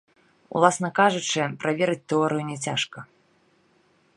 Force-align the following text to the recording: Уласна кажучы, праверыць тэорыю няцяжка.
Уласна 0.59 0.89
кажучы, 0.99 1.43
праверыць 1.65 2.01
тэорыю 2.13 2.43
няцяжка. 2.49 2.99